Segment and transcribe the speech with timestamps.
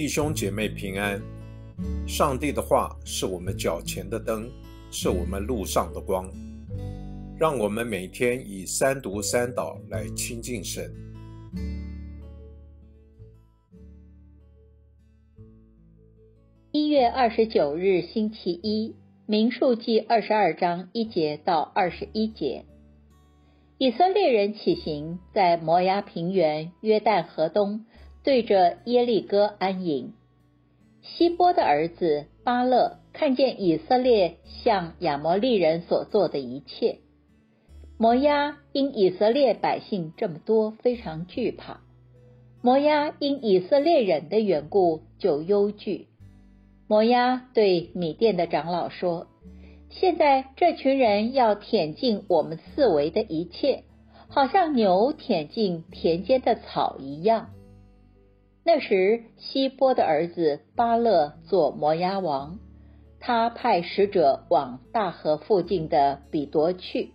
[0.00, 1.20] 弟兄姐妹平安。
[2.08, 4.50] 上帝的话是我们脚前的灯，
[4.90, 6.26] 是我们路上的光。
[7.38, 10.90] 让我们每天以三读三祷来亲近神。
[16.72, 22.64] 一月二十九日，星期一，民数记二十二章一节到二十一节。
[23.76, 27.84] 以色列人起行，在摩崖平原约旦河东，
[28.22, 30.12] 对着耶利哥安营。
[31.02, 36.98] 希波的儿子巴勒看见以色列向亚摩利人所做的一切，
[37.96, 41.80] 摩押因以色列百姓这么多，非常惧怕。
[42.62, 46.08] 摩押因以色列人的缘故就忧惧。
[46.86, 49.28] 摩押对米店的长老说
[49.88, 53.84] ：“现在这群人要舔尽我们四围的一切，
[54.28, 57.48] 好像牛舔尽田间的草一样。”
[58.72, 62.60] 那时，希波的儿子巴勒做摩押王，
[63.18, 67.10] 他派使者往大河附近的比夺去，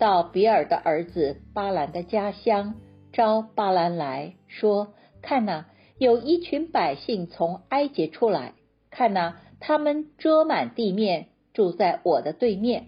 [0.00, 2.74] 到比尔的儿子巴兰的家乡，
[3.12, 5.66] 招巴兰来说：“看呐，
[5.96, 8.54] 有一群百姓从埃及出来，
[8.90, 12.86] 看呐，他们遮满地面，住在我的对面。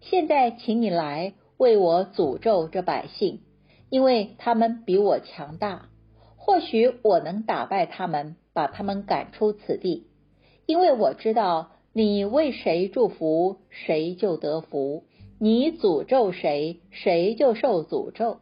[0.00, 3.42] 现在，请你来为我诅咒这百姓，
[3.90, 5.90] 因为他们比我强大。”
[6.46, 10.06] 或许我能打败他们，把他们赶出此地，
[10.66, 15.04] 因为我知道你为谁祝福，谁就得福；
[15.38, 18.40] 你诅咒谁，谁就受诅咒。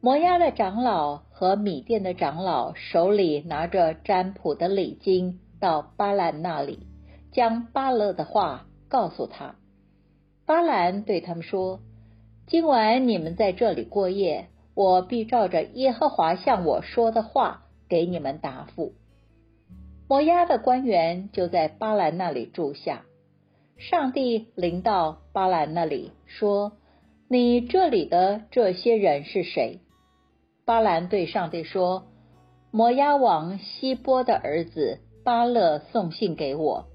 [0.00, 6.86] 摩押的长老和米店的长老手里拿着占卜的礼金，到巴兰那里，
[7.30, 9.56] 将巴勒的话告诉他。
[10.46, 11.80] 巴兰对他们说
[12.48, 18.92] ：“今晚你们在这里过夜。”我必照着耶和华向我说的话给你们答复。
[20.08, 23.04] 摩押的官员就在巴兰那里住下。
[23.76, 26.72] 上帝临到巴兰那里说
[27.28, 29.80] ：“你这里的这些人是谁？”
[30.64, 32.06] 巴兰对上帝说
[32.70, 36.86] ：“摩押王希波的儿子巴勒送信给我，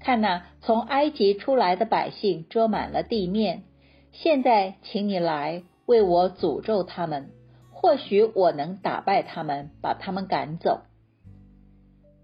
[0.00, 3.64] 看那从埃及出来的百姓遮满了地面。
[4.12, 7.30] 现在，请你来。”为我诅咒他们，
[7.70, 10.82] 或许我能打败他们，把他们赶走。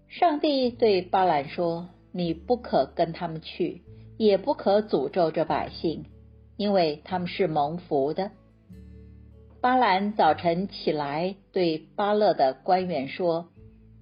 [0.09, 3.81] 上帝对巴兰说：“你不可跟他们去，
[4.17, 6.05] 也不可诅咒这百姓，
[6.55, 8.29] 因为他们是蒙福的。”
[9.59, 13.47] 巴兰早晨起来，对巴勒的官员说：“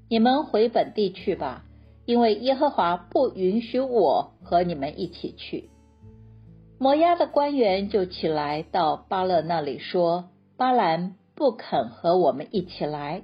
[0.10, 1.64] 你们回本地去吧，
[2.06, 5.70] 因为耶和华不允许我和你们一起去。”
[6.82, 13.22] 摩押的官员就起来到巴勒那里说：“巴兰不肯和我们一起来。”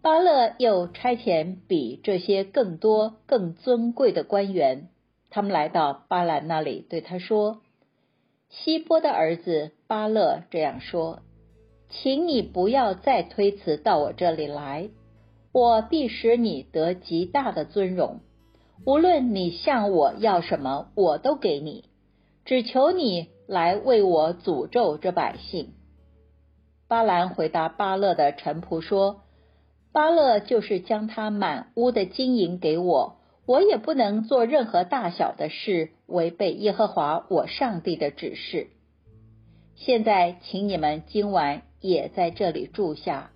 [0.00, 4.88] 巴勒又差遣比这些更多、更尊贵的官员，
[5.28, 7.60] 他们来到巴兰那里，对他说
[8.48, 11.20] ：“希波的儿子巴勒这样说，
[11.90, 14.88] 请你不要再推辞到我这里来，
[15.52, 18.20] 我必使你得极大的尊荣。”
[18.84, 21.84] 无论你向我要什么，我都给你，
[22.44, 25.74] 只求你来为我诅咒这百姓。
[26.88, 29.22] 巴兰回答巴勒的臣仆说
[29.92, 38.66] ：“巴勒就是将他满屋的金银给我，我也不能做任何大小的事违背耶和华我上帝的指示。
[39.76, 43.30] 现在，请你们今晚也在这里住下，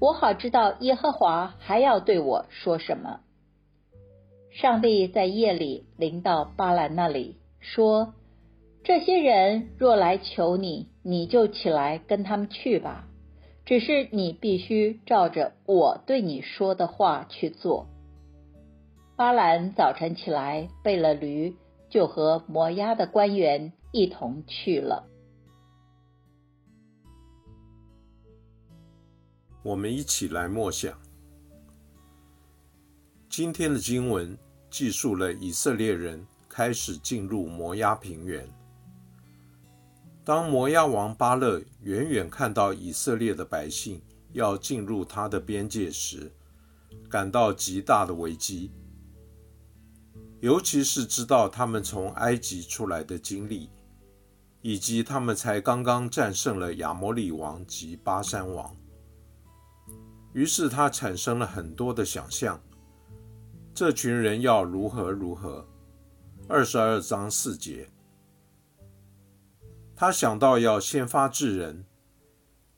[0.00, 3.20] 我好知道耶和华还要对我说什么。”
[4.50, 8.14] 上帝在夜里临到巴兰那里，说
[8.82, 13.08] ：“这些人若来求你，你就起来跟他们去吧。
[13.64, 17.86] 只是你必须照着我对你说的话去做。”
[19.14, 21.54] 巴兰早晨起来备了驴，
[21.90, 25.08] 就和摩押的官员一同去了。
[29.64, 30.98] 我们一起来默想
[33.28, 34.36] 今天的经文。
[34.70, 38.46] 记述了以色列人开始进入摩押平原。
[40.22, 43.98] 当摩押王巴勒远远看到以色列的百姓
[44.34, 46.30] 要进入他的边界时，
[47.08, 48.70] 感到极大的危机。
[50.40, 53.70] 尤其是知道他们从埃及出来的经历，
[54.60, 58.76] 以及他们才刚刚战胜了亚摩利王及巴山王，
[60.34, 62.60] 于是他产生了很多的想象。
[63.78, 65.64] 这群人要如何如何？
[66.48, 67.88] 二十二章四节，
[69.94, 71.84] 他想到要先发制人，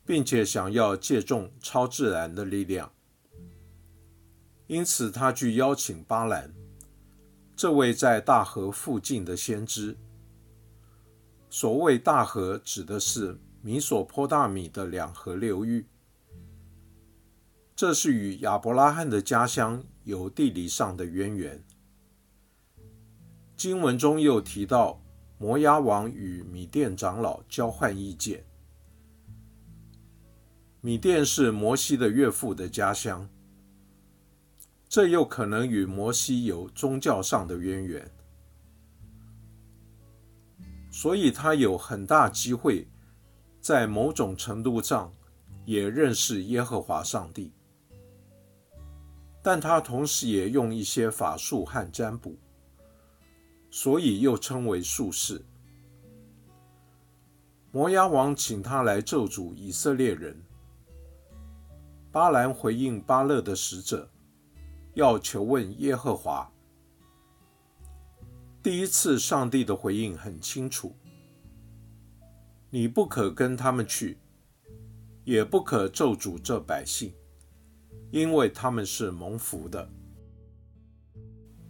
[0.04, 2.92] 并且想要借重超自然的力量，
[4.66, 6.52] 因此他去邀请巴兰，
[7.56, 9.96] 这位在大河附近的先知。
[11.48, 15.86] 所谓大河，指的是米索坡大米的两河流域。
[17.80, 21.64] 这是与亚伯拉罕的家乡有地理上的渊源。
[23.56, 25.00] 经文中又提到，
[25.38, 28.44] 摩押王与米甸长老交换意见。
[30.82, 33.26] 米甸是摩西的岳父的家乡，
[34.86, 38.10] 这又可能与摩西有宗教上的渊源。
[40.90, 42.86] 所以他有很大机会，
[43.58, 45.10] 在某种程度上
[45.64, 47.54] 也认识耶和华上帝，
[49.42, 52.36] 但他同时也用一些法术和占卜，
[53.70, 55.44] 所以又称为术士。
[57.72, 60.36] 摩押王请他来咒诅以色列人，
[62.10, 64.10] 巴兰回应巴勒的使者，
[64.94, 66.50] 要求问耶和华。
[68.62, 70.94] 第一次，上帝的回应很清楚：
[72.68, 74.18] 你不可跟他们去，
[75.24, 77.14] 也不可咒诅这百姓，
[78.10, 79.88] 因为他们是蒙福的。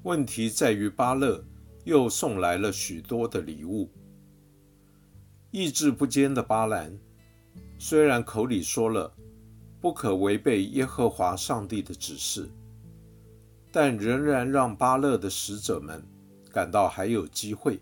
[0.03, 1.45] 问题在于巴勒
[1.85, 3.91] 又送来了许多的礼物。
[5.51, 6.99] 意志不坚的巴兰，
[7.79, 9.13] 虽然口里说了
[9.81, 12.49] 不可违背耶和华上帝的指示，
[13.73, 16.03] 但仍然让巴勒的使者们。
[16.53, 17.81] 感到还有机会，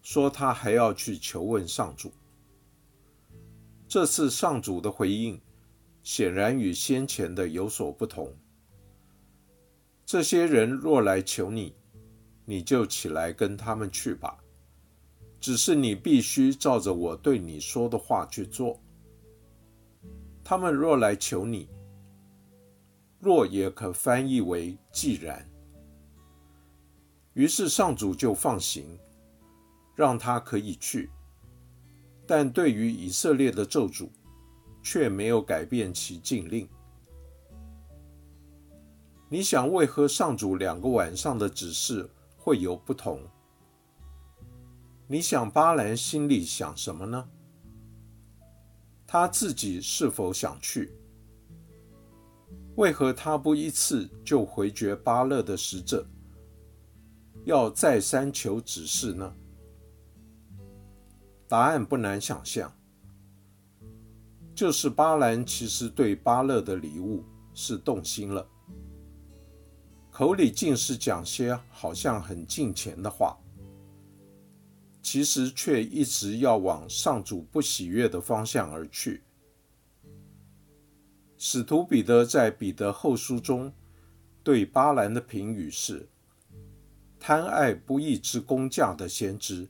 [0.00, 2.10] 说他还要去求问上主。
[3.86, 5.38] 这次上主的回应
[6.10, 8.34] 显然与先前的有所不同。
[10.06, 11.74] 这些人若来求你，
[12.46, 14.42] 你就起来跟他们去吧。
[15.38, 18.80] 只是你必须照着我对你说的话去做。
[20.42, 21.68] 他们若来求你，
[23.20, 25.46] 若也可翻译为既然。
[27.34, 28.98] 于是上主就放行，
[29.94, 31.10] 让他可以去，
[32.26, 34.08] 但对于以色列的咒诅，
[34.90, 36.66] 却没有改变其禁令。
[39.28, 42.08] 你想，为何上主两个晚上的指示
[42.38, 43.20] 会有不同？
[45.06, 47.28] 你想，巴兰心里想什么呢？
[49.06, 50.90] 他自己是否想去？
[52.76, 56.06] 为何他不一次就回绝巴勒的使者？
[57.44, 59.36] 要再三求指示呢？
[61.46, 62.72] 答案不难想象，
[64.58, 67.22] 就是巴兰其实对巴勒的礼物
[67.54, 68.44] 是动心了，
[70.10, 73.38] 口里尽是讲些好像很近前的话，
[75.00, 79.22] 其实却一直要往上主不喜悦的方向而去。
[81.36, 83.72] 使徒彼得在彼得后书中
[84.42, 86.08] 对巴兰的评语是。
[87.20, 89.68] 贪爱不义之工价的先知。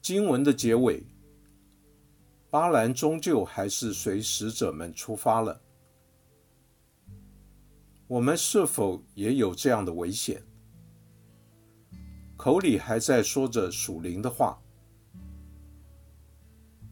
[0.00, 1.04] 经文的结尾，
[2.54, 5.60] 巴兰终究还是随使者们出发了。
[8.06, 10.40] 我们是否也有这样的危险？
[12.36, 14.56] 口里还在说着属灵的话，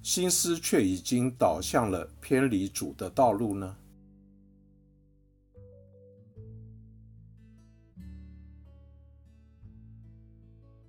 [0.02, 3.76] 心思却已经导向了偏离主的道路呢？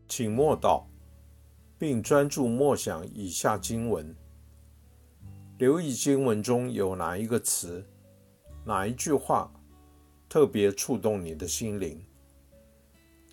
[0.07, 0.83] 请默祷，
[1.77, 4.15] 并专注默想以下经文，
[5.57, 7.85] 留意经文中有哪一个词、
[8.65, 9.53] 哪一句话
[10.27, 12.03] 特别触动你的心灵，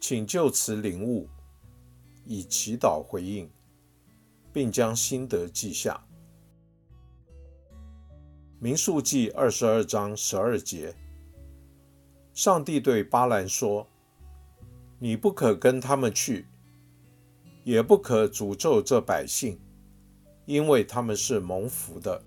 [0.01, 1.29] 请就此领悟，
[2.25, 3.51] 以祈祷回应，
[4.53, 6.07] 并将心得记下。
[8.59, 10.95] 民数记二十二章十二节，
[12.35, 13.87] 上帝对巴兰说
[15.01, 16.47] ：“你不可跟他们去。”
[17.63, 19.61] 也不可诅咒这百姓，
[20.51, 22.21] 因为他们是蒙福的。